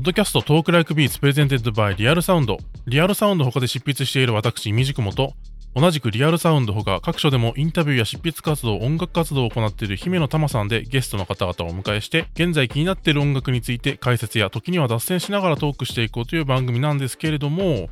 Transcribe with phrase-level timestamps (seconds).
[0.00, 2.56] ッドキャスト Talk Like Beats presented by Real Sound。
[2.86, 5.34] リアルサウンド他で執筆している私、ミジクモと、
[5.74, 17.90] 同じくリアルサウンド他各所でもインタビューや執筆活動、音楽活動を行っている姫乃たまさんでゲストの方々をお迎えして、現在気になっている音楽について解説や時には脱線しながらトークしていこうという番組なんですけれども、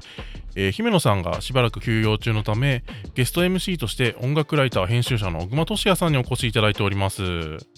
[0.60, 2.82] えー、姫乃さんがしばらく休養中のため、
[3.14, 7.22] ゲスト MC として音楽ライター編集者の小熊俊哉さんにお越しいただいております。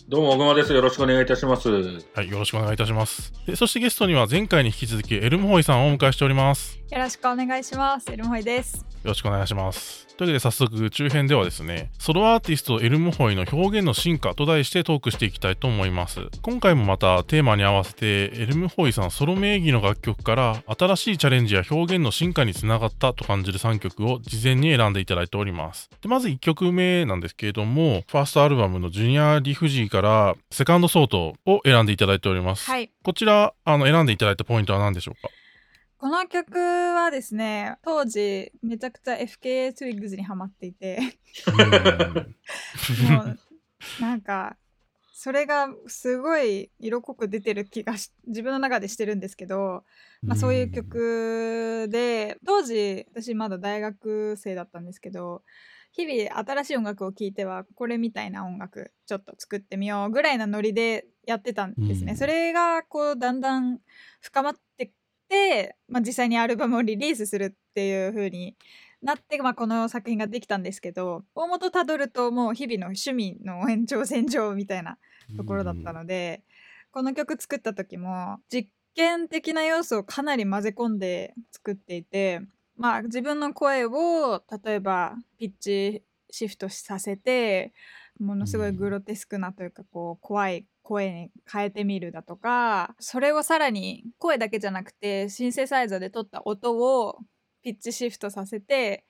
[0.08, 0.72] どうも小熊です。
[0.72, 1.68] よろしくお願いいたします。
[1.68, 3.34] はい、よろしくお願いいたします。
[3.46, 6.80] でそしてゲストには前回に引き続きエルムホイさんをお迎えしております。
[6.90, 8.10] よろしくお願いします。
[8.10, 8.78] エルムホイです。
[8.78, 10.09] よろしくお願いします。
[10.20, 16.20] というわけで早速中編ではですね、ソロアーティストエルムホイの表現の進化と題してトークしていきたいと思います。
[16.42, 25.88] 今回もまたテーマに合わせてエルムホイさんソロ名義の楽曲から新しいチャレンジや表現の進化につながったと感じる3曲を事前に選んでいただいております。
[26.02, 32.70] でまず1曲目なんですけれども、ファーストアルバムのジュニア・リフジーからセカンドソートを選んでいただいております。
[32.70, 32.90] はい。
[33.02, 35.30] こちら、あの、選んでいただいたポイントは何でしょうか？
[36.00, 40.98] この曲はですね、当時めちゃくちゃ FK ツイッグズにハマっていて。
[43.10, 43.38] もう
[44.00, 44.56] なんか
[45.12, 47.92] それがすごい色濃く出てる気が
[48.26, 49.84] 自分の中でしてるんですけど、
[50.22, 55.42] まあ、そういう曲で当時私まだ大学生だったんですけど
[55.92, 62.16] 日々新しい音楽を聴いてはこれみたいな音楽ちょっと作ってみようぐらいなノリでやってたんですね。
[62.16, 63.78] それがこうだんだん
[64.20, 64.92] 深まって、
[65.88, 68.56] まあ、実際にアルバムをリリースするっていう風に
[69.02, 74.98] なって、まあ、この作品ができたんですけど大元たどるともう日々の趣味の延長線上みたいな
[75.36, 76.42] ところだったので
[76.90, 82.42] この曲作った時も実験的な要素をかなり混ぜ込んで作っていて、
[82.76, 87.72] まあ、自分の声を例えばピッチシフトさせて
[88.18, 97.18] ものすごいグロテスクなというかこう怖い声に変えてみるだとかそれをさらに声だけじゃなくてシンセサイザーで撮った音を
[97.62, 99.04] ピッチシフトさせて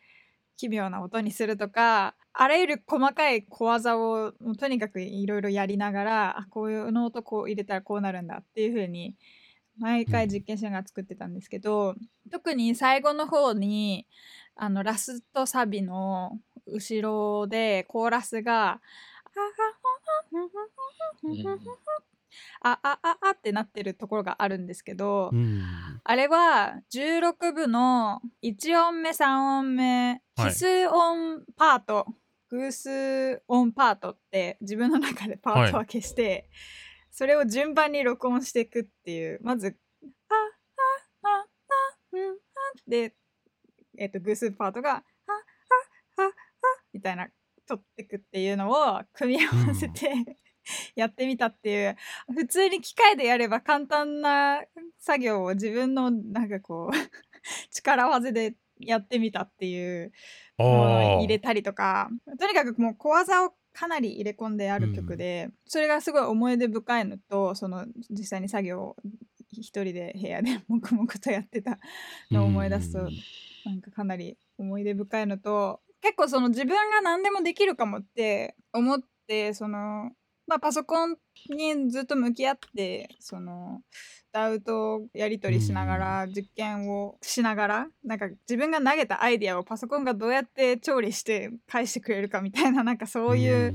[0.58, 9.16] 奇妙な音にするとかあらゆる細かい小技をとにかくいろいろやりながらあこういうの音こう入れたらこうなるんだっていう風に
[9.78, 11.94] 毎回実験しながら作ってたんですけど、
[12.30, 14.06] 特に最後の方に
[14.54, 17.00] あのラストサビの後
[17.40, 18.78] ろでコーラスがあ
[22.62, 25.62] あああってなってるところがあるんですけど、うん、
[26.04, 32.14] あれは16部の1音目3音目奇数音パート、はい、
[32.50, 36.44] 偶数音パートって自分の中でパート分けして、はい、
[37.10, 39.76] それを順番に録音していくっていうまず
[40.28, 40.34] 「あ
[41.24, 41.46] あああ
[42.12, 42.36] うんあ」
[42.86, 43.14] で、
[43.98, 46.32] えーと、偶数パートが「ああああ」
[46.92, 47.28] みたいな
[47.70, 50.24] 取っていくっていうのを組み合わせて、うん、
[50.96, 51.96] やってみたっていう。
[52.34, 54.62] 普通に機械でやれば簡単な
[54.98, 56.96] 作業を自分のなんかこう
[57.70, 60.12] 力技でやってみたっていう
[60.58, 62.10] のを入れたりとか。
[62.38, 68.96] とにかくもう小技をかなり入れ込んである曲で、うん、それがすごい思い出深いのとその実際に作業を
[69.52, 71.78] 一人で部屋で 黙々とやってた
[72.30, 73.10] のを思い出すと、うん、
[73.64, 80.10] なんかかなり思い出深いのと結構その自分が何でもできるかもって思ってその
[80.46, 81.16] まあパソコン
[81.50, 83.82] にずっと向き合ってその
[84.32, 93.74] ダウトやり取りしながら実験をしながらなんか自分が投げたアイデアをパソコンがどうやって調理して返してくれるかみたいななんかそういう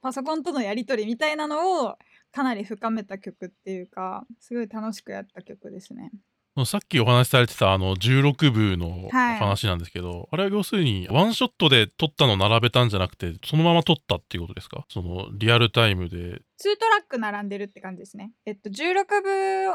[0.00, 1.96] パソコンとのやり取りみたいなのを
[2.32, 6.10] かなり深めた曲っていうかすごい楽しくやった曲ですね。
[6.64, 14.84] さっきお話しされてたあの16部の話なんですけど、はい、あれは要するにワンショットで撮ったの並べたんじゃなくてそのまま撮ったっていうことですか？
[14.88, 16.16] そのリアルタイムで。
[16.16, 16.20] 2
[16.78, 18.32] トラック並んでるって感じですね。
[18.46, 19.70] えっと16部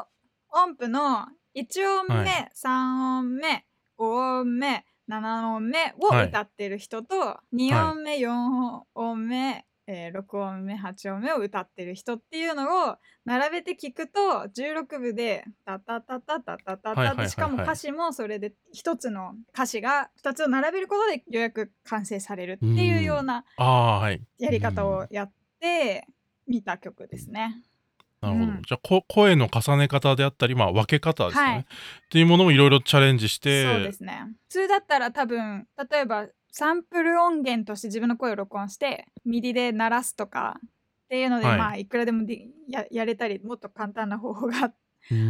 [0.55, 3.65] 音符の1音目、はい、3音目
[3.97, 12.95] 5音目7音目を歌ってる人と、はい、2音目、4音目えー、6音目8音目を歌ってる人っていうのを
[13.25, 14.19] 並べて聞くと
[14.55, 23.45] 16部で「タタタタタタタタ」しかも歌詞もそれで1つの歌詞が2つを並べることでようやく完成されるっていうような
[24.37, 26.07] やり方をやって
[26.47, 27.63] みた曲ですね。
[28.21, 28.51] なるほど。
[28.51, 31.63] うん、じゃあ声の重ね方であったり、まあ、分け方ですね、はい、っ
[32.09, 34.23] ていうものもいろいろチャレンジしてそうですね。
[34.47, 40.69] 普通だったら多分例えばサンプル音源として自分の声を録音してミディで鳴らすとかっ
[41.09, 42.25] ていうので、はい、まあいくらでも
[42.69, 44.71] ややれたりもっと簡単な方法が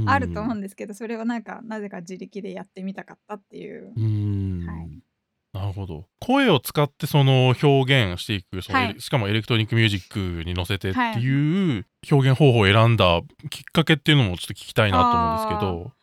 [0.06, 3.94] あると思うんですけどそれをなんかなぜか自力でやってみたかったっていう。
[3.96, 5.00] うはい、
[5.54, 6.06] なるほど。
[6.20, 16.03] 声を使ってその表現していくその、はい、しかもエレクトロニックミュージックに乗せてっていう表現方法を選んだきっかけっていうのもちょっと聞きたいなと思うんですけど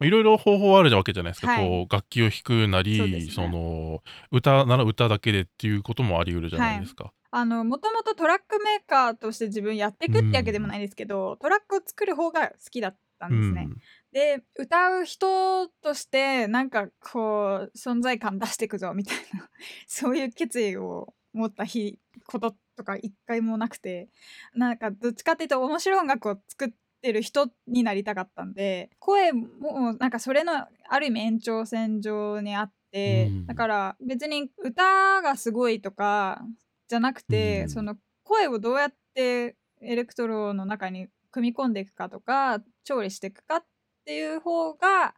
[0.00, 7.04] いろいろ方法あるわけじゃないですか、はい、こう楽器を弾くなりそ、ね,、の歌なら歌だけでっていうこともあり得るじゃないですか。
[7.04, 7.12] はい。
[7.30, 13.66] あのもともとトラックメーカーとして自分やっていくってわけでもないですけど、うん、トラックを作る方が好きだったんですね。
[13.68, 13.76] うん、
[14.12, 19.50] で歌う人としてなんかこう存在感出していくぞみたいな
[19.86, 24.08] そういう決意を持った日こととか一回もなくて
[24.54, 30.52] なんかどっちかっていうと面白い音楽を作ってる人になりたかったんで声もなんかそれの
[30.88, 36.42] ある意味延長線上にあって、うん、だから別に歌がすごいとか
[36.88, 43.64] じゃなくて、うん、その声をどうやってエレクトロの中に組み込んでいくかとか調理していくかっ
[44.04, 45.14] ていう方が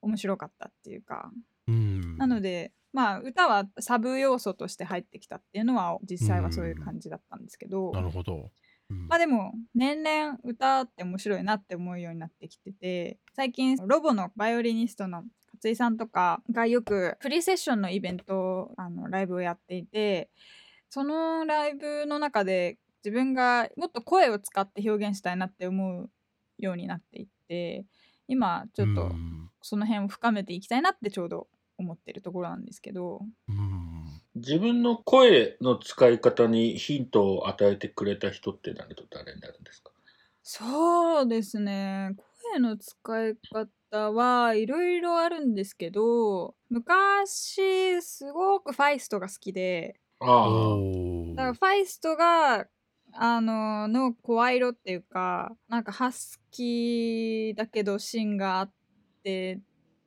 [0.00, 1.30] 面白かったっていうか、
[1.68, 8.50] うん、なのでまあ歌はサブ要素として入ってきたっていうのは実際はそういう感じだったんですけど、なるほど、うん、
[9.08, 15.24] まあでも年々歌って面白いなって思うようになってきてて最近ロボのバイオリニストの
[15.54, 20.30] 勝井さんとかがよくプリセッションのイベントあのライブをやっていて
[20.88, 26.10] そのライブの中で自分がもっと声を使って表現したいなって思う
[26.58, 27.84] ようになっていって
[28.28, 29.12] 今ちょっと
[29.62, 31.48] その辺を深めていきたいなってちょうど
[31.78, 33.22] 思ってるところなんですけど
[34.34, 39.90] 自分の声の使い方にヒントを与えてくれた人ってなると誰になるんですか？
[40.42, 42.16] そうですね。
[42.52, 43.36] 声の使い
[43.90, 50.26] 方はいろいろあるんですけど昔すごくファイストが好きであ
[51.36, 52.66] だからファイストが
[53.12, 58.72] あのの声色っていうかなんかハスキーだけど芯があっ
[59.22, 59.60] て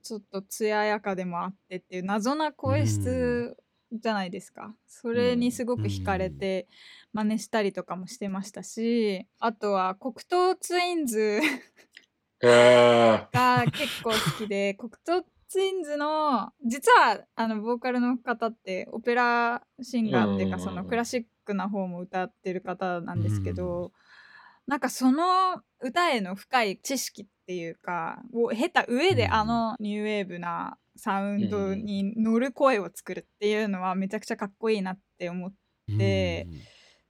[0.04, 3.56] ちょっと艶やかでもあってっていう謎な声質
[4.00, 4.76] じゃないですか。
[4.88, 6.68] それにすごく惹かれて
[7.14, 11.40] 真似したりとかもしてましたしあとは黒糖ツインズ
[12.42, 23.94] が結構好きで 黒糖ツインズの実はあのボーカルの方ってオペラシンガーっていうかそのクラシックな方も歌ってる方なんですけど、
[24.68, 35.54] なんかその歌への深い知識っていうかを経た上であのニューウェーブなサウンドに乗る声を作るっていうのはめちゃくちゃかっこいいなって思っ
[35.98, 36.48] て、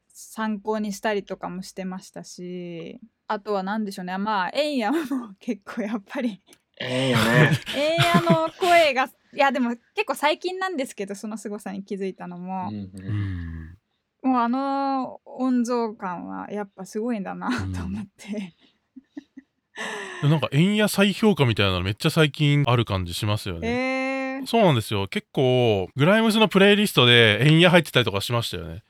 [0.08, 4.18] 参考にしたりとかもしてましたしあとは何でしょうね。
[4.18, 4.98] まあエンヤも
[5.40, 6.42] 結構やっぱり
[6.80, 7.52] ええよね。
[7.76, 12.92] ええの声がいやでも結構最近なんですけどその凄さに気づいたのも、うん
[14.24, 18.56] うん、もうあの温蔵感はやっぱすごいんだなと思って。
[20.24, 23.68] うん、なんか円や再評価みたいなのめっちゃ最近ある感じしますよね。
[23.68, 28.83] えー、そうなんですよ結構グライムズのプレイリストで円や入ってたりとかしましたよね。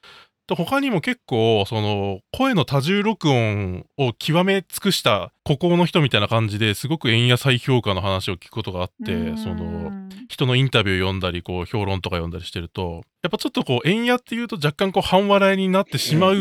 [0.53, 9.91] 他にも結構その声の多重録音を極め尽くした孤高の人みたいな感じですごく円や再評価の話を聞くことがあってその
[10.27, 16.35] 人のインタビュー読んだりこう評論とか読んだりしてるとやっぱちょっとこう円やっていうと若干こう半笑いになってしまう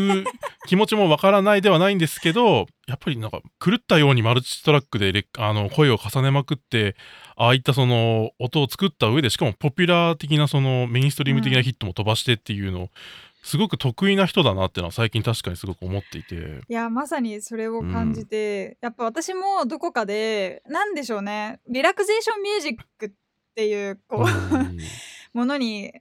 [0.67, 6.95] 気持ちもわからないではないんですけどやっぱりなんか狂ったようにマルチトラックであの声を重ねまくって
[7.35, 12.89] ああいったその音を作った上でしかもポピュラー的なそのメインストリーム的なヒットも飛ばしてっていうのを
[13.45, 16.61] すごく得意な人だなっていうのは最近確かにすごく思っていて。
[16.67, 23.11] いやまさにそれを感じて、うん、やっぱ私もどこかで何でしょうねリラクゼーションミュージックっ
[23.53, 24.79] ていうこう、うん、
[25.33, 25.93] ものに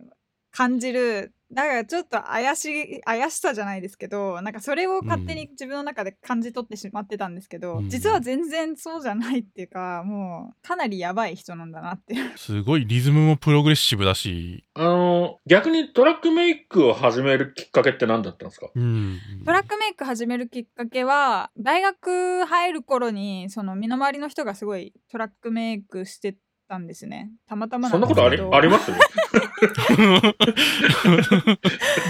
[0.53, 14.65] 感じるだからちょっと怪しい怪しさじゃないですけどなんかそれを勝手に自分の中で感じ取ってしまってたんですけど、うん、実は全然そうじゃないっていうかもうかなりやばい人なんだなってすごいリズムもプログレッシブだし。
[14.77, 26.37] あの逆にトラックメイクを始めるきっかけって何だったんですか、うん、トラックメイク始めるきっかけは大学入る頃にその身の回りの人がすごいトラックメイクして
[26.69, 27.31] たんですね。
[27.49, 28.91] たまたまそんなことありあります？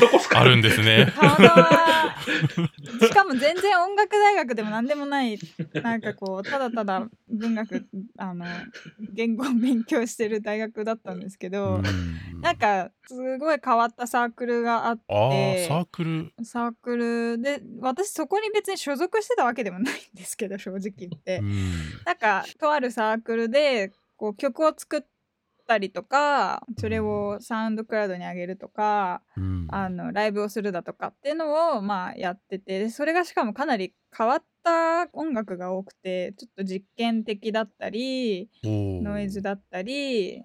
[0.00, 0.40] どこすか？
[0.40, 1.12] あるんですね。
[1.16, 3.06] たまたま。
[3.06, 5.38] しかも全然音楽大学でも何でもない、
[5.82, 7.86] なんかこう、ただただ文学、
[8.18, 8.44] あの、
[9.12, 11.80] 言語を勉強してる大学だったんですけど、
[12.40, 16.32] なんか、すごい変わったサークルがあって、サークル。
[16.44, 17.38] サークル。
[17.42, 21.40] で、私そこに別に所属してたわけでもないんですけど、正直言って。
[22.06, 23.92] なんか、とあるサークルで、
[24.24, 25.02] こう曲を作っ
[25.66, 40.42] たりとかそれをサウンドクラウドに上げるとか、うん、あのライブをするだとかっていうのをまあやっててそれがしかもかなり変わった音楽が多くてちょっと実験的だったりノイズだったり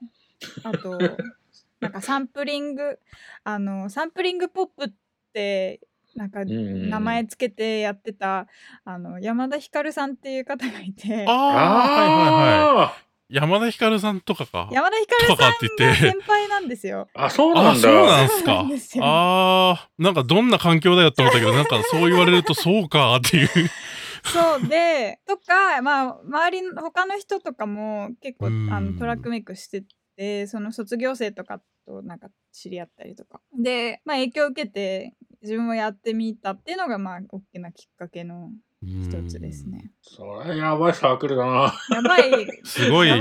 [0.63, 0.99] あと
[1.79, 2.99] なんかサンプリング
[3.45, 4.91] あのサンプリングポップっ
[5.31, 5.79] て
[6.15, 8.47] なんか名前つけてやってた、
[8.83, 14.69] あの山田ひかるさんっていう方がいてああはいはいはい山田ひかるさんとかか？
[14.71, 17.07] 山田ひかるさんが先輩なんですよ。
[17.13, 17.79] あ、そうなんだ。
[17.79, 18.65] そうなんすか。
[19.05, 23.47] ああ、なんかどんな環境だよって思ったけど、なんかそう言われるとそうかっていう。
[24.25, 28.49] そうで、とか、まあ、周りの他の人とかも結構あ
[28.81, 29.83] のトラックメイクして
[30.17, 33.41] て、その卒業生とかとなんか知り合ったりとか。
[33.57, 38.49] で、まあ影響を受けて自分もやってみたっていうのが、まあ、大きなきっかけの
[38.81, 39.91] 一つですね。
[40.01, 41.73] それやばいサークルだな。
[41.89, 42.61] やばい。
[42.63, 43.09] すごい。
[43.09, 43.17] や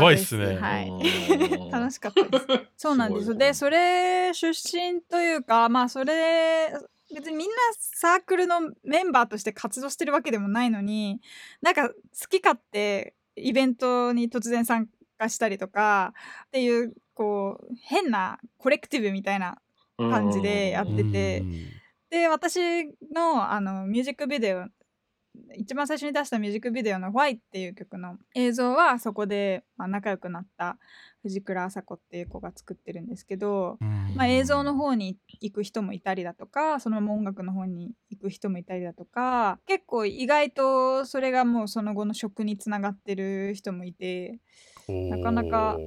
[0.00, 0.58] ばいっすね。
[0.58, 1.70] はい。
[1.70, 2.46] 楽しかったです。
[2.76, 3.36] そうなんです。
[3.36, 6.70] で、それ出身というか、まあ、それ、
[7.14, 11.20] 別にみんなサークルのメンバーとして活動してるわけでもないのに、
[11.62, 11.94] なんか好
[12.28, 16.12] き勝手イベントに突然参加したりとか
[16.46, 19.56] っていう、こう、変なコレクティブみたいな
[19.96, 21.44] 感じでやってて、
[22.10, 22.58] で、私
[23.14, 24.66] のあのミュージックビデオ
[25.56, 30.78] 一番最初に出したミュージックビデオの「Why」っていう曲の映像はそこで、まあ、仲良くなった
[31.22, 33.78] 藤倉麻子っていう子が作ってるんですけど、
[34.14, 44.38] まあ、映像の方に行く人もいたりだとかそのまま音楽の方に行く人もいたりだとか結構意外とそれがもうその後の曲につながってる人もいて
[44.88, 45.78] なかなか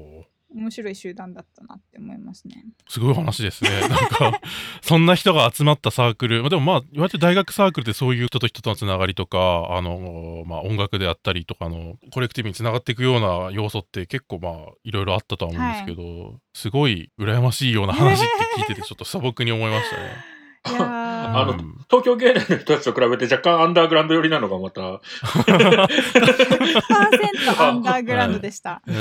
[0.55, 2.65] 面白い集団だったなって思いますね。
[2.87, 3.69] すごい話ですね。
[3.87, 4.39] なんか
[4.81, 18.21] そんな人が集まったサークル、でもまあ、言われて大学サークルってそういう人と人とのつながりとか、あの、まあ音楽であったりとかのコレクティブにつながっていくような要素って結構まあいろいろあったとは思うんですけど、はい、すごい羨ましいような話っ
[18.55, 20.34] て聞いててちょっと素朴に思いましたね。
[21.41, 21.53] あの、
[21.89, 24.81] 東京芸大の人たちと比べて若干アンダーグラウンド寄りなのがまた。
[24.81, 24.97] 100%
[27.61, 28.81] アンダーグラウンドでした。
[28.85, 28.95] うん。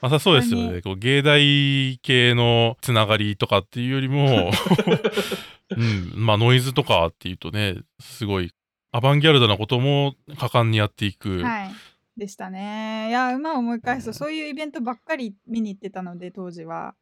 [0.00, 0.82] まさそうですよね。
[0.82, 4.50] こう芸大系のつながりとかっていうよりも、
[5.74, 8.52] うん、まあノイズとかっていうとね、すごい
[8.92, 11.42] アバンギャルドなことも果敢にやっていく。
[11.42, 11.70] はい。
[12.16, 13.08] でしたね。
[13.08, 16.94] いや、今思い返すと、そういうイベントばっかり見に行ってたので、当時は。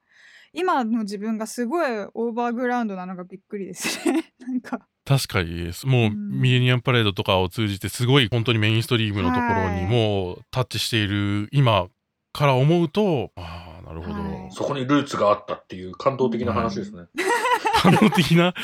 [0.53, 4.33] 今の自分がすごいオーバーグラウンドなのがびっくりですね。
[4.41, 4.87] なんか。
[5.05, 11.89] 確かにですもう、うん、ミレニアムパレードとかを通じてすごい本当にメインストリームのところにもタッチしている今
[12.33, 17.07] から思うとああなるほど、はい、そこにルーツがあったっていう感動的な話ですね、
[17.83, 18.55] 感動的な？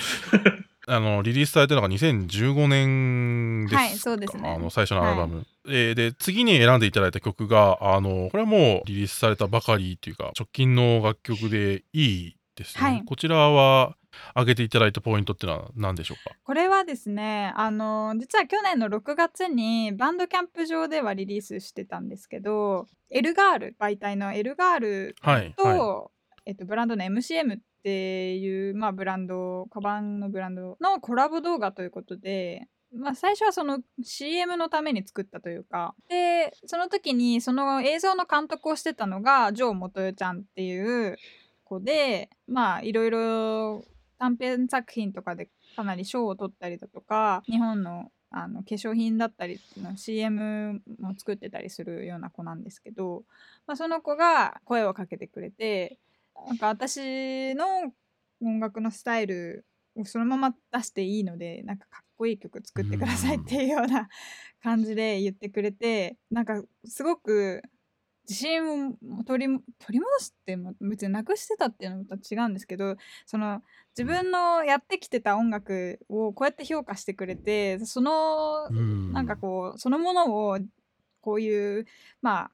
[0.88, 4.54] あのリリースされたのが2015年ですはいそうですね。
[4.54, 13.96] あの最初のアルバム、はい、えー、で次に選んでいただいた曲があのこれはもうリリースされたばかりというか直近の楽曲でいいですね、はい、こちらは
[14.30, 16.34] 挙げていただいたポイントっていうのは何でしょうか？
[16.42, 41.18] これはですねあの実は去年の6月にバンドキャンプ上ではリリースしてたんですけどエルガール媒体のエルガールと、はいはい、えっと、ブランドの MCM っていう、まあ、ブランドカバンのブランドのコラボ動画ということでまあ、最初はその CM のために作ったというかでその時にその映像の監督をしてたのがジョー元代ちゃんっていう
[41.64, 43.84] 子でまあいろいろ
[44.18, 53.22] 短編作品とかでかなり賞を取ったりだとか日本のあの化粧品だったりの CM も作ってたりするような子なんですけど、
[53.66, 55.98] まあ、その子が声をかけてくれて
[56.46, 57.66] なんか私の
[58.40, 59.66] 音楽のスタイル
[59.96, 64.08] をそのまま出していいのでなんかかっこいい曲作ってくださいっていうような
[64.62, 67.62] 感じで言ってくれてなんかすごく
[68.28, 73.62] 自信を取り取り戻しても別になくしてたっていうのと違うんですけどその
[73.96, 78.68] 自分のやってきてた音楽をこうやって評価してくれてその
[79.12, 80.58] なんかこうそのものを
[81.22, 81.86] こういう
[82.20, 82.50] まあ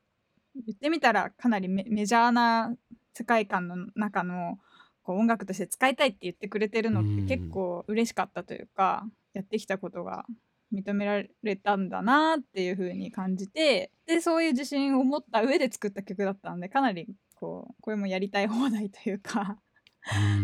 [0.54, 2.72] 言ってみたらかなりメジャーな
[3.14, 4.58] 世界観の中の
[5.02, 9.04] こう音楽として使いたいって言ってくれてるのって結構嬉しかったというか、
[9.34, 10.24] やってきたことが
[10.72, 19.58] 認められたんだなっていう風に感じてでそういう自信を持った上で作った曲だったんでかなりこうこれもやりたい放題というか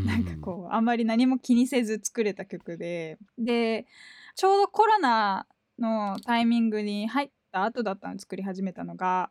[0.06, 3.86] なんかこうあんまり何も気にせず作れた曲でで
[4.36, 5.46] ちょうどコロナ
[5.78, 9.30] のタイミングに入った後だったの作り始めたのが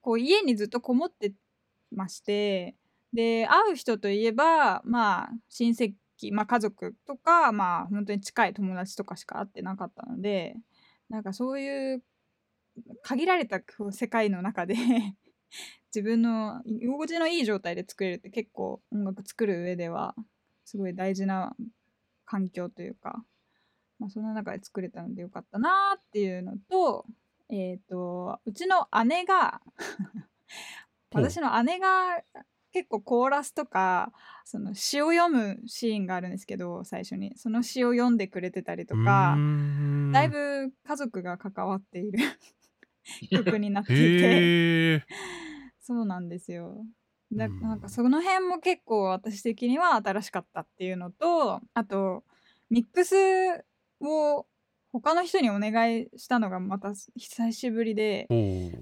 [0.00, 1.32] こう家にずっとこもって
[1.94, 2.76] まして
[3.12, 5.94] で会う人といえばまあ親戚、
[6.32, 10.56] まあ、家族とかまあ本当に近い友達とかしか会ってなかったので
[11.08, 12.02] なんかそういう
[13.02, 14.74] 限られた世界の中で
[15.94, 20.14] 自分の居心地のいい状態で作れるって結構音楽作る上では
[20.64, 21.54] すごい大事な
[22.24, 23.22] 環境というか、
[23.98, 27.04] まあ、その中で作れたのでよかったなっていうのと,、
[27.50, 29.60] えーと、とうちの姉が
[31.14, 32.22] 私の姉が
[32.72, 34.12] 結構コーラスとか
[34.44, 37.36] その詩を読むシーンがあるんですけど最初に。
[37.36, 39.36] その詩を読んでくれてたりとか
[40.12, 42.18] だいぶ家族が関わっている。
[43.30, 45.04] 曲になっていて。
[45.80, 46.86] そうなんですよ。
[47.32, 52.24] だなんかその辺も結構私的には新しかったっていうのとあと
[52.68, 53.14] ミックス
[54.00, 54.46] を
[54.92, 58.26] 他の人にお願いしたのがまた久しぶりで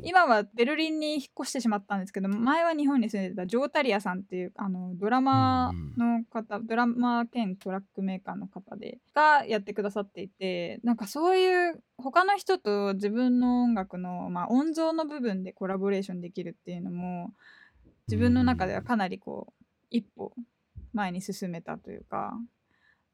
[0.02, 17.31] 今はベルリンに引っ越してしまったんですけど前は日本に住んでたジョータリアさんっていうあのドラマの方、ドラマ兼トラックメーカーの方でがやってくださっていてなんかそういう他の人と自分の音楽の、まあ、音像の部分でコラボレーションできるっていうのも
[18.09, 20.33] 自分の中ではかなりこう一歩
[20.93, 22.33] 前に進めたというか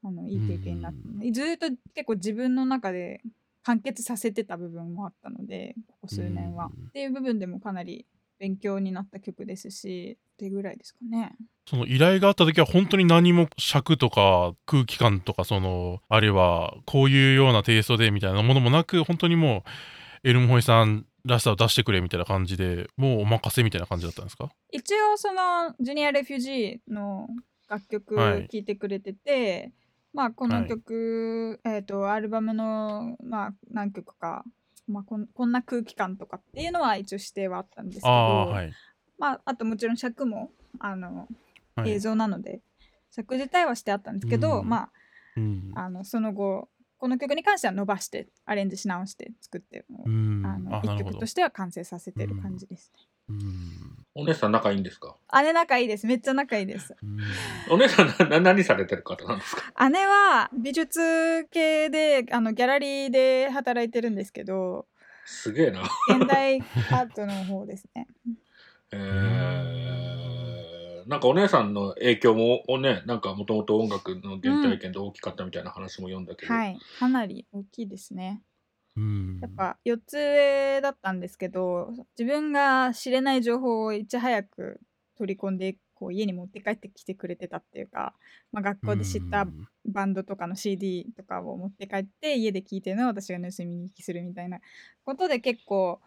[0.05, 3.21] あのいい経験になった、ずっと結構自分の中で
[3.63, 8.07] 完結させてた部分もあったのでここ数年は、っていう部分でもかなり
[8.39, 11.35] 勉強になった曲ですしってぐらいですかね。
[11.69, 19.65] その依頼があった時は本当に何も尺とか空気感とかそのあるいはこういうようなテイストでみたいなものもなく本当にも
[20.25, 24.49] うエルムホイさんらしさを出してくれみたいな感じでもうお任せみたいな感じだったんですか？
[24.71, 27.27] 一応そのジュニア・レフュージーの
[27.69, 29.73] 楽曲聴いてくれてて、はい、
[30.17, 34.45] まあこの曲、はい、えっ、ー、とアルバムのまあ何曲か、
[34.89, 38.73] まあ、こんこんな空気感とかっていうのは一応指定はあったんですけどあ,、はい、
[39.19, 41.29] まあ、あともちろん尺もあの、
[41.85, 42.61] 映像なので
[43.11, 44.91] 尺自体はしてあったんですけど、まあ、
[45.37, 52.91] うん、あのその後この曲に関しては伸ばしてアレンジし直して作ってあの一曲としては完成させてる感じです
[53.29, 53.37] ね。
[54.19, 55.15] お姉さん仲いいんですか？
[55.43, 56.07] 姉仲いいです。
[56.07, 56.97] めっちゃ仲いいです。
[57.71, 59.89] お姉さん な何されてる方なんですか？
[59.91, 64.87] 姉は美術系であのギャラリーで働いてるんですけど
[65.27, 65.83] すげえな。
[66.09, 68.07] 現代アートの方ですね。
[68.93, 69.67] えー
[71.09, 76.53] なんかお姉さんの影響もね、なんかもともと音楽の原体験で大きかったみたいな話も読んだけど。
[76.53, 78.43] はい、かなり大きいですね。
[79.41, 84.81] やっぱ4つ上だったんですけど自分が知れない情報をいち早く
[85.19, 88.15] 取り込んでこう家に持って帰ってきてくれてたっていうか、
[88.53, 89.47] まあ、学校で知った
[89.87, 94.59] バンドとかの CD とかを持って帰って家で聴いてるのを私が盗み聞きするみたいな
[95.05, 96.01] ことで結構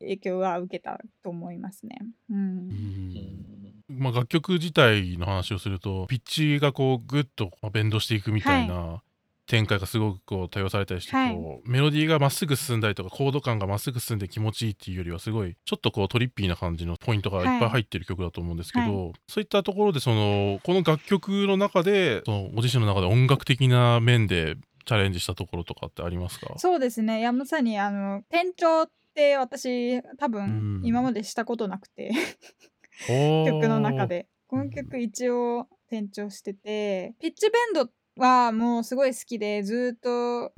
[0.00, 1.98] 影響は受けたと思いますね。
[2.30, 9.02] うん、まあ、楽曲自体の話をするとピッチがこうグッとベンドしていくみたいな
[9.48, 26.52] 展開がすごくこう多用されたりして、はい、こうメロディーがまっすぐ進んだりとかコード感がまっすぐ進んで気持ちいいっていうよりはすごいちょっとこうトリッピーな感じのポイントがいっぱい入ってる曲だと思うんですけど、はい、そういったところでそのこの楽曲の中でそのご自身の中で音楽的な面でチャレンジしたところとかってありますか？
[26.58, 27.20] そうですね。
[27.20, 32.12] いやまさにあの転調って私多分今までしたことなくて
[33.08, 34.28] 曲の中で。
[34.48, 40.52] この曲一応転調しててピッチベンドはもうすごい好きでずっと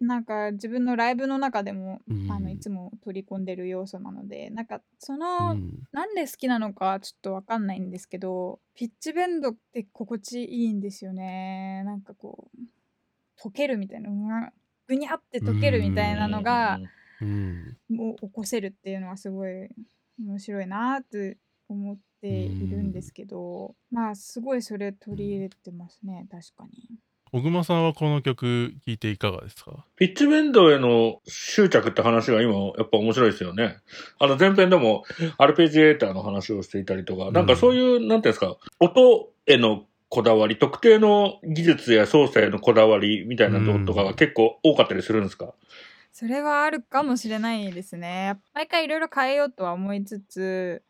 [0.00, 5.54] なんか自分のライブの中でもあのいつも取り込んでる要素なのでなんかその
[5.92, 11.82] なんで好きなのかちょっと分かんないんですけどピッチベンドって心地いいんですよね。
[11.84, 14.10] なんかこう溶けるみたいな
[14.86, 16.80] ぐにゃって溶けるみたいなのが
[17.88, 19.68] もう起こせるっていうのはすごい
[20.18, 21.38] 面白いなって
[21.68, 26.98] 思っているんですけど、まあすごいそれ取り入れてますね確かに。
[27.32, 29.84] 小熊さんはこの曲聴いていかがですか？
[29.94, 33.76] ピッチベンドへの執着って話が今やっぱ面白いですよね。
[34.18, 35.04] あの前編でも
[35.38, 45.54] アルペジエーターの話をしていたりとか、なんかそういう、なんていうんですか、音へのこだわり、特定の技術や操作へのこだわりみたいなとことかが結構多かったりするんですか、
[46.12, 48.40] それはあるかもしれないですね。
[48.54, 50.82] 毎回いろいろ変えようとは思いつつ、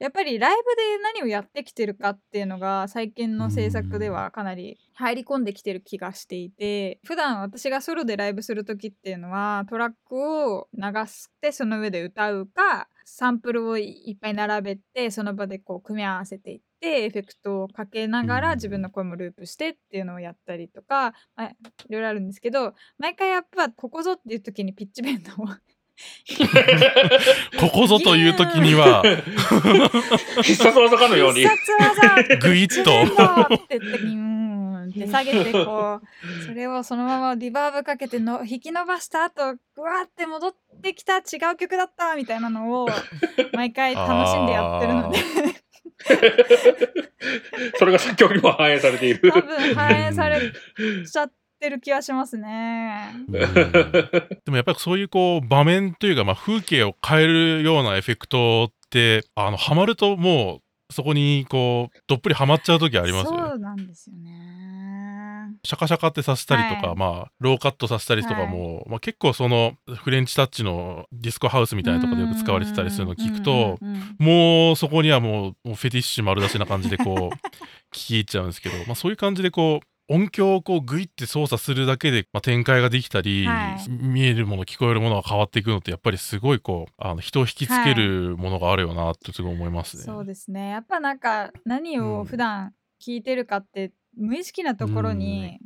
[0.00, 21.52] やっぱりライブで何をやってきてるかっていうのが最近の制作ではかなり入り込んできてる気がしていて普段私がソロでライブする時っていうのはトラックを流してその上で歌うかサンプルをいっぱい並べてその場でこう組み合わせていってエフェクトをかけながら自分の声もループしてっていうのをやったりとか、まあ、い
[21.90, 25.46] ろいろあるんですけど毎回やっぱここぞっていう時にピッチベンドを
[27.58, 29.02] ここぞという時には
[30.42, 31.40] 必殺技かのように。
[31.40, 33.54] 必殺技グイッと。
[33.54, 34.30] って言って、うん
[34.90, 36.06] って下げて、こう、
[36.44, 41.20] それをそのままリバーブかけての引き伸ばした後、ぐわって戻ってきた違
[41.52, 42.88] う曲だったみたいなのを、
[43.54, 45.18] 毎回楽しんでやってるので
[47.78, 49.32] それが作曲にも反映されている。
[49.32, 51.39] 多分反映されちゃって。
[51.60, 53.12] ってる気がしますね。
[53.28, 63.48] でもやっぱりそういうこう場面というか、まあ、風景を変えるようなエフェクトっってあのハマるともうそこにこうどっぷりハマっちゃう時ありますよね。
[63.50, 65.54] そうなんですよね。
[65.64, 73.78] シャカシャカってさせたりとか、はいまあローカットさせたりとかも、まあ、結構そのフレンチタッチのディスコハウスみたいなところでよく使われてたりするのを聞くと、
[74.18, 77.36] もうそこにはもうもうフェティッシュ丸出しな感じでこう
[77.94, 90.02] 聞き入っちゃうんですけど、まあ、そういう感じでこう音響をこうグイって操作するだけで、まあ、展開ができたり、はい見えるもの聞こえるものが変わっていくのってやっぱりすごいこうあの人を引きつけるものがあるよなってすごい思いますね。
[90.02, 90.70] そうですね。
[90.70, 95.60] やっぱなんか何を普段聞いてるかって、無意識なところに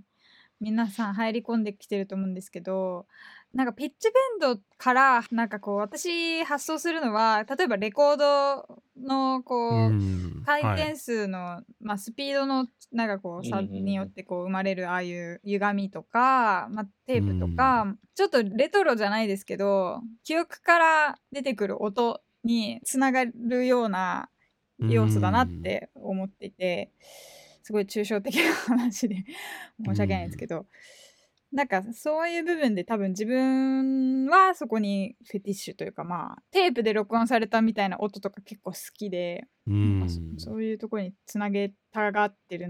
[0.61, 3.07] 皆さん入り込んできてると思うんですけど、
[3.55, 10.43] なんかピッチベンドからなんかこう私発想するのは例えばレコードのこう、うん。
[10.45, 24.29] 回はい転数の、まあ、スピードのなんかこう差によってこう生まれるああいう歪みとか、まあ、テープとか、ちょっとレトロじゃないですけど記憶から出てくる音につながるような
[24.79, 26.91] 要素だなって思っていて
[27.63, 29.25] すごい抽象的な話で
[29.85, 30.67] 申し訳ないんですけど。
[31.55, 40.19] なんかそういう部分で多分自分はそこにフェティッシュというかまあテープで録音されたみたいな音とか結構好きでうんまあそ
[40.51, 42.67] そういうところにつなげたがってる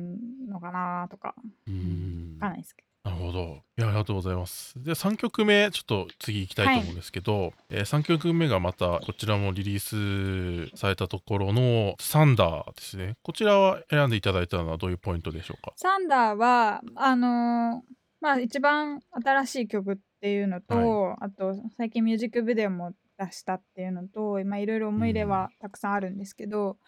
[0.48, 1.34] のかなとか
[1.66, 3.60] うんわかんないですけなるほど。
[3.76, 4.82] いや、ありがとうございます。
[4.82, 13.16] で、3曲目、ちょっと次行きたいと思うんですけど、え3曲目がまた、こちらもリリースされたところの、サンダーですね。
[13.22, 15.72] こちらは選んでいただいたのはどういうポイントでしょうか？
[15.72, 26.78] どサンダーはあのーまあ一番新しい曲っていうのと、あと最近ミュージックビデオも出したっていうのと今いろいろ思い入れはたくさんあるんですけど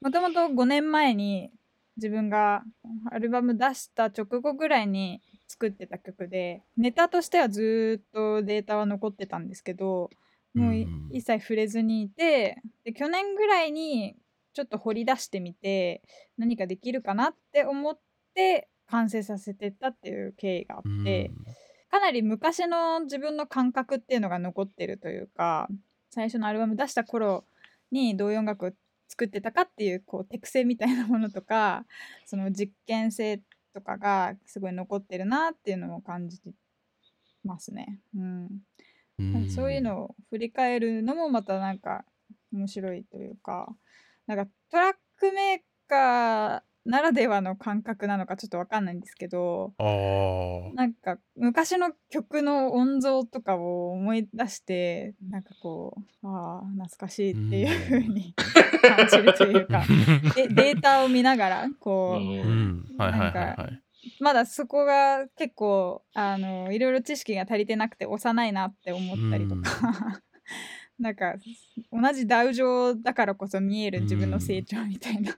[0.00, 1.52] もともと5年前に
[1.96, 2.64] 自分が
[3.12, 10.10] アルバム出した直後ぐらいに作ってた曲でネタとしてはずーっとデータは残ってたんですけど
[10.54, 10.74] もう
[11.12, 14.16] 一切触れずにいてで去年ぐらいに
[14.54, 16.02] ちょっと掘り出してみて
[16.36, 17.96] 何かできるかなって思っ
[18.34, 21.30] て完成させてったっていう経緯があって
[21.90, 25.68] かなり昔の自分の感覚っていうのが残ってるというか
[26.10, 27.44] 最初のアルバム出した頃
[27.90, 28.70] にどういう音楽を
[29.08, 31.84] 作ってたかっていうこう手癖みたいなものとか
[32.26, 33.40] その実験性
[33.74, 36.50] とかがすごい残ってるなっていうのを感じて
[37.44, 38.00] ますね。
[38.16, 38.48] うん、
[39.18, 42.04] うんそういうのを振り返るのもまたなんか
[42.52, 43.68] 面白いというか
[44.26, 50.74] なんかトラックメーカーならではの感覚なのかちょっとわかんないんですけどあー。
[50.74, 58.34] なんか昔の曲の音像とかを思い出してなんかこうああ懐かしいっていう風に
[58.82, 59.84] 感じるというか
[60.34, 62.84] でデータを見ながらこう、うん。
[62.96, 63.82] はいはいはいなんかはい。
[64.18, 70.22] まだそこが結構あのいろいろ知識が足りてなくて幼いなって思ったりとか、
[71.00, 71.34] なんか
[71.90, 75.34] 同じダウ上だからこそ見える自分の成長みたいな、っ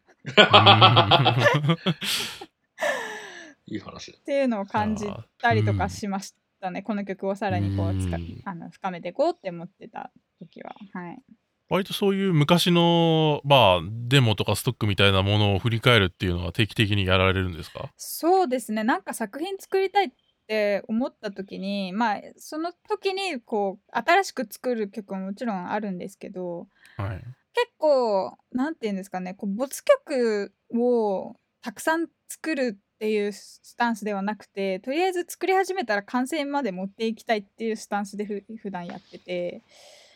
[3.66, 4.18] いい話だ。
[4.18, 5.06] ていうのを感じ
[5.40, 7.88] たりとかしましたね、この曲をさらにこう
[8.44, 10.74] あの深めていこうって思ってた時は。
[10.92, 11.18] はい。
[11.68, 17.90] 割とそういう昔の、まあ、デモとかストックみたいなものを振り返るっていうのは定期的にやられるんですか？
[17.96, 18.84] そうですね。
[18.84, 20.10] なんか作品作りたいっ
[20.52, 26.66] て思った時にまあその時にこう新しく作る曲ももちろんあるんですけど
[26.98, 27.24] はい。
[27.54, 39.62] 結構なんて言うんですかねこう没曲をたくさん作るっていうスタンスではなくてとりあえず作り始めたら完成まで持っていきたいっていうスタンスでふ普段やってて。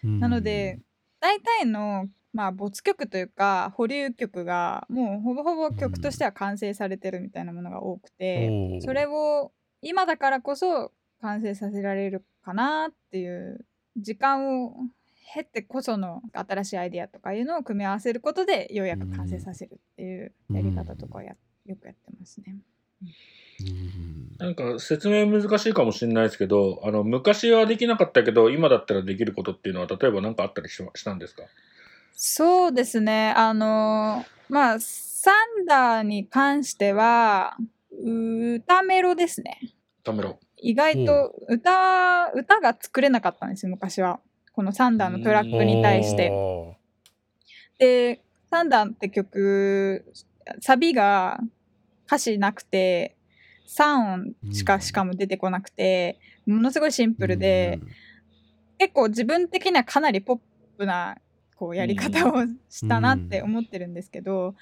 [0.05, 0.79] なので
[1.21, 9.53] 大体のまあ没曲というか保留曲がもうほぼほぼ曲としては完成されてるみたいなものが多くて、それを
[9.87, 13.65] 今だからこそ完成させられるかなっていう
[13.97, 14.75] 時間を
[15.35, 22.57] 経ってこその新しいアイデアとかいうのを組み合わせることでようやく完成させるっていうやり方とかをやよくやってますね。
[23.01, 31.43] うんなんか説明難しいかもしれないですけど、あの、昔はできなかったけど、今だったらできることっていうのは、例えば何かあったりししたんですか？
[32.15, 37.57] そうですねあのまあサンダーに関しては
[37.91, 39.59] 歌メロですね。
[40.07, 40.39] ためろ。
[40.57, 44.21] 意外と歌歌が作れなかったんですよ昔は
[44.53, 46.33] このサンダーのトラックに対して。
[47.79, 50.05] でサンダーって曲
[50.61, 51.41] サビが
[52.07, 53.17] 歌詞なくて
[53.69, 57.89] 3音しかうんしかも出てこなくてものすごいシンプルでうん
[58.79, 60.39] 結構自分的にはかなりポッ
[60.77, 61.17] プな
[61.57, 64.55] こうやり方をしたなって思ってるんですけど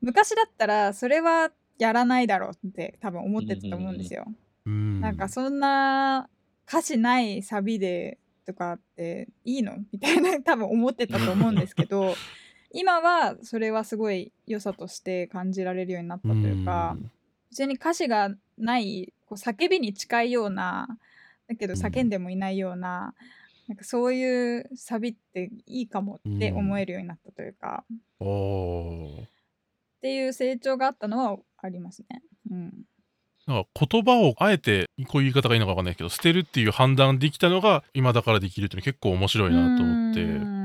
[0.00, 4.26] 昔だったらそれはやらないだろうって多分思ってたと思うんですよ。
[4.66, 5.16] うんなん。
[5.16, 6.28] かそんな
[6.68, 9.76] 歌詞ないサビでとかっていいの？
[9.92, 12.14] みたいな 多分思ってたと思うんですけど
[12.72, 16.96] 今はそれはすごい良さとして感じられるようになったというか
[17.50, 20.98] 普通に歌詞がないこう叫びに近いような
[21.48, 23.14] だけど叫んでもいないような,、
[23.68, 32.22] なんかそういうサビっていいかもって思えるようになったというか、っていう成長があったのはありますね。
[32.50, 32.84] うん
[33.46, 40.62] なんか言葉をあえてこういう言い方がいいのか分かんないけど捨てるっていう判断できたのが今だからできるっていうの結構面白いなと思って。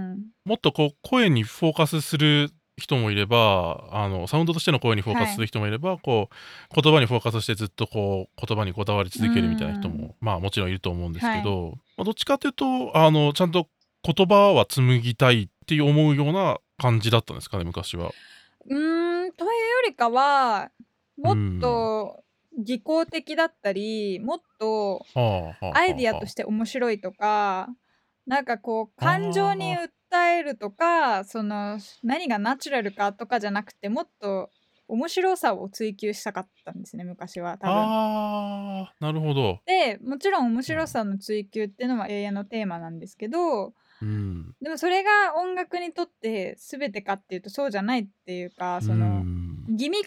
[0.48, 13.68] もっとこう声にフォーカスする人もいればあのサウンドとしての声にフォーカスする人もいれば、はい、こう言葉にフォーカスしてずっとこう言葉にこだわり続けるみたいな人もまあもちろんいると思うんですけど、はい、まあ、どっちかというとあのちゃんと
[14.04, 18.12] 言葉は紡ぎたいって思うような感じだったんですかね昔は。
[18.70, 19.54] うんというよ
[19.88, 20.70] りかは
[21.18, 22.24] もっと
[22.58, 25.06] 技巧的だったりもっと
[25.74, 27.67] アイディアとして面白いとか
[28.26, 34.50] なんかこう感情に訴えるとかその何がナチュラルかとかじゃなくてもっと
[34.89, 37.76] 面白さを追求したかったんですね昔は多分。
[37.76, 39.60] あなるほど。
[39.65, 50.02] でもちろん面白さの追求っていうのは永遠のテーマなんですけど、うん、でもそれが音楽にとって全てかっていうとそうじゃないっていうかその、うん、ギミッ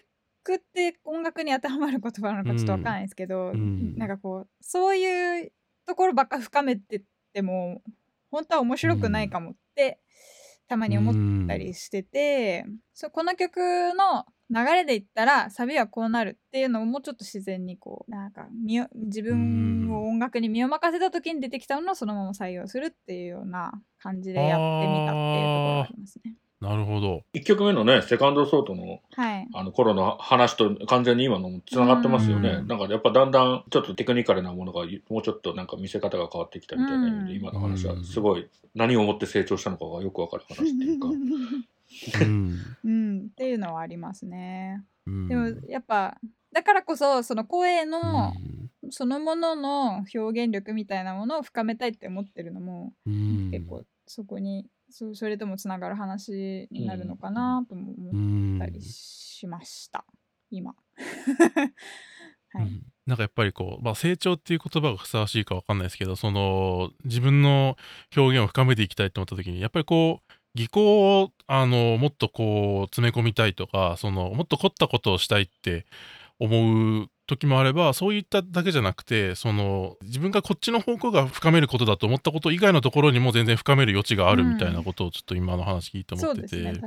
[0.50, 5.52] クって音楽に当てはまる言葉なのかちょっと分かんないですけど、うん、なんかこうそういう
[5.86, 7.82] ところばっか深めてっても
[8.30, 10.00] 本当は面白くないかもって
[10.68, 18.46] たまに思ったりしてて、そこの曲の流れで言ったらサビはこうなるっていうのをもうちょっと自然にこうなんか
[18.94, 26.34] 自分を音楽に身を任せた時に出てきたのをそのまま採用するっていうような感じでやってみたっていうところがありますね。
[26.60, 27.22] なるほど。
[27.32, 32.62] 1曲目のね、セカンドソートの、はい、あの頃の話と完全に今のも繋がってますよね。
[32.66, 41.08] なんかやっぱだんだんちょっとテクニカルなものがもうちょっとなんか見せ方が変わってきたみたいな意味で、今の話はすごい何をもって成長したのかがよくわかる話っていうか。
[42.20, 44.84] うん、うん、っていうのはありますね。
[45.06, 46.18] でもやっぱ
[46.52, 48.34] だからこそその声の
[48.90, 60.04] そのものの表現力みたいなものを深めたいって思ってるのも結構そこにそそれともつながる話になるのかなとも思ったりしました、
[60.50, 60.74] 今。
[62.52, 67.76] はい、うん、なんかやっぱりこう、まあ、成長っていう言葉がふさわしいか分かんないですけどその自分の
[68.16, 75.86] 表現を深めていきたいと思った時にやっぱりこう技巧をあのもっとこう詰め込みたいとかそのもっと凝ったことをしたいって
[76.40, 86.80] 思う時もあればそういっただけじゃなくてその自分がこっちの方向が深めることだと思ったこと以外のところにも全然深める余地があるみたいなことをちょっと今の話聞いて思ってて、うんね、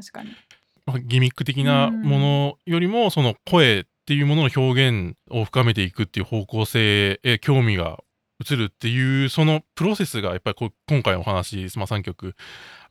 [0.86, 8.00] まあ、ギミック的なものよりもその声っていうものの表現を深めていくっていう方向性へ興味が
[8.48, 12.36] 移るっていうそのプロセスがやっぱり今回お話、まあ、3曲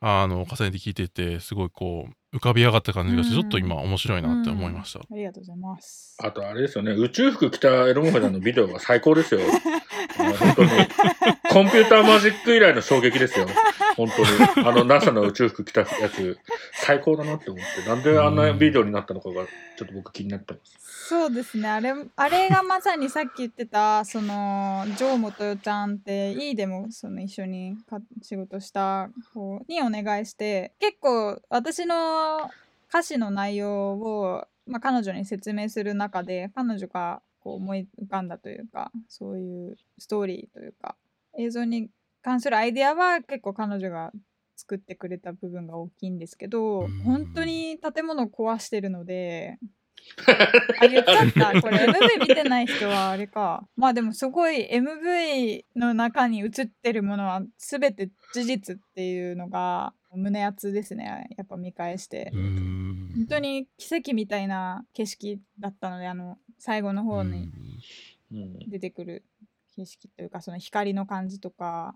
[0.00, 6.16] あの重ねて聞いててすごいこう浮かび上がった感じがして、ちょっと今面白いなって思いました、ありがとうございます。
[6.18, 9.40] あとあれですよね宇宙服着たエロモフェダのビデオが最高ですよ。
[10.16, 10.70] 本当に
[11.52, 13.46] コンピューターマジック以来の衝撃ですよ。
[13.96, 14.66] 本当に。
[14.66, 16.38] あの NASA の宇宙服着たやつ。
[16.72, 17.88] 最高だなって思って。
[17.88, 19.44] なんであんなビデオになったのかが
[19.76, 21.08] ちょっと僕気になってます。
[21.08, 21.68] そうですね。
[21.68, 32.50] あれあれがまさにさっき言ってたその城本よちゃんっていいでもその一緒にか仕事した子にお願いして結構私の
[32.88, 40.94] 歌詞の内容を、まあ、彼女に説明する中で彼女がこう思い浮かんだというかそういうストーリーというか
[41.38, 41.90] 映像に
[42.22, 44.12] 関するアイデアは結構彼女が
[44.56, 49.58] 作ってくれた部分が大きいんですけど本当に建物を壊してるので
[50.80, 51.60] あ、言っちゃった。
[51.60, 53.66] これ MV 見てない人はあれか。
[53.76, 61.28] まあでもすごい MV の中に映ってるものは全て事実っていうのが胸熱ですね。
[61.36, 62.30] やっぱ見返して。
[62.32, 67.50] 本当に奇跡みたいな景色だったので、あの、最後の方に
[68.68, 69.24] 出てくる
[69.76, 71.94] 景色というか、その光の感じとか。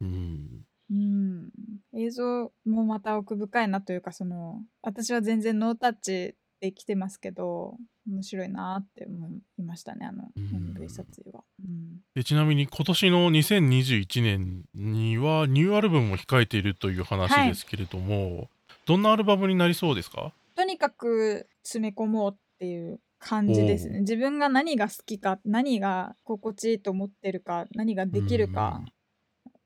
[0.00, 0.66] うん。
[0.90, 1.50] うん、
[1.94, 7.76] 映像もまた奥深いなというかその私は全然ノータッチできてますけど
[8.08, 18.48] 面白いなって思いましたねあの MV 撮影は、うん、でちなみに今年の2021年にはニューアルバムも控えているという話ですけれども、はい、
[18.86, 20.32] どんなアルバムになりそうですか？
[20.54, 24.00] とにかく詰め込もうっていう感じですね。
[24.00, 28.84] 自分が何が好きか何が心地いいと思ってるか何ができるか、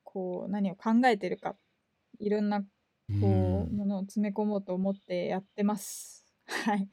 [0.03, 1.57] こう何を考えてるか
[2.18, 2.66] いろんなこ
[3.11, 6.25] うものを詰め込もうと思ってやってます。
[6.46, 6.88] はい。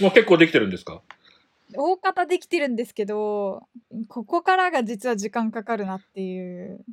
[0.00, 1.02] もう結構できてるんですか？
[1.74, 3.66] 大方できてるんですけど
[4.08, 6.84] ここからが実は時間かかるなっていう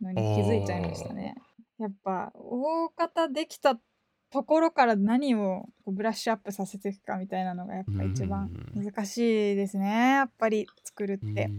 [0.00, 1.34] のに気づいちゃいましたね。
[1.78, 3.78] やっぱ大方できた
[4.30, 9.18] ところから何をブラッシュアップさせていくかみたいなのがやっぱ一番難し
[9.52, 10.14] いですね。
[10.14, 11.50] やっぱり作るって。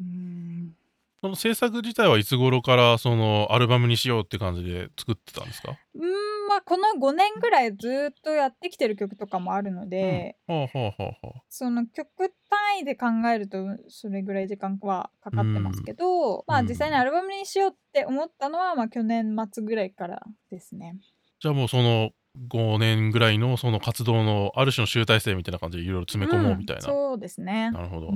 [0.00, 0.74] うん。
[1.22, 5.76] その制作自体はいつ頃からそのアルバムにしようって感じで作ってたんですか？
[5.94, 6.48] うん。
[6.48, 10.60] まあこの5年ぐらいずっとやってきてる曲とかもあるので、うん。
[10.62, 20.96] はあはあはあ、その曲単位で考えるとそれぐらい時間はかかってますけど、うん、まあ実際にアルバムにしようって思ったのはまあ去年末ぐらいからですね。
[21.40, 22.10] じゃあもうその
[22.48, 27.70] 5年ぐらいのその活動のある種の集大成みたいな感じでいろいろ詰め込もうみたいな、うん、そうですね。
[27.70, 28.12] なるほど、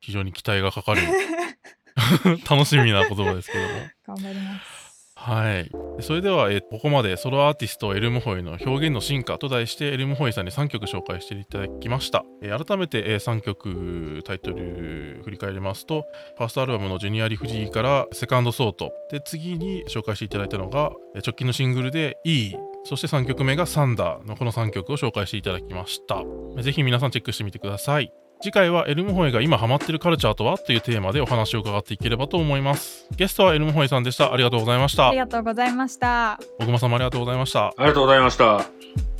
[0.00, 1.02] 非常に期待がかかる。
[2.48, 4.18] 楽しみな言葉ですけども。
[4.18, 4.85] 頑張ります。
[5.18, 5.70] はい。
[6.00, 12.22] それでは、えここまでソロアーティストエルムホイの表現の進化と題してエルムホイさんに3曲紹介していただきました。
[12.42, 16.04] え改めて、え3曲タイトル振り返りますと、
[16.36, 18.92] ファーストアルバムのジュニアリフジーからセカンドソート。
[19.10, 22.54] で、次に紹介していただいたのが、直近のシングルで E。
[22.84, 26.22] そして3曲目がサンダーのこの3曲を紹介していただきました。
[26.62, 28.12] ぜひ皆さんチェックしてみてください。
[28.40, 33.06] 次回はエルムホエが今ハマってるカルチャーとはというテーマでお話を伺っていければと思います。
[33.16, 34.32] ゲストはエルムホエさんでした。
[34.32, 35.08] ありがとうございました。
[35.08, 36.38] ありがとうございました。
[36.60, 37.66] 小熊さんもありがとうございました。
[37.66, 39.15] ありがとうございました